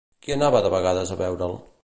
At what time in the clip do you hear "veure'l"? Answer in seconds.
1.21-1.57